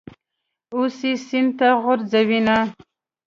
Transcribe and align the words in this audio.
اوس 0.75 0.97
یې 1.07 1.13
سین 1.27 1.47
ته 1.57 1.67
غورځوینه. 1.81 2.57